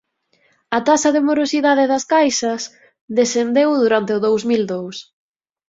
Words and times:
A 0.77 0.79
taxa 0.87 1.09
de 1.15 1.21
morosidade 1.29 1.89
das 1.91 2.03
caixas 2.13 2.61
descendeu 3.19 3.69
durante 3.83 4.11
o 4.17 4.23
dous 4.25 4.41
mil 4.51 4.63
dous. 4.73 4.97